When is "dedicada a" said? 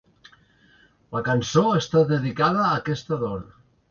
2.13-2.73